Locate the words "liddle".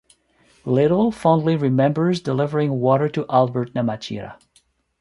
0.65-1.11